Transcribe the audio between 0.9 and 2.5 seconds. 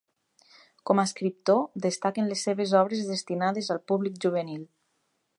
a escriptor, destaquen les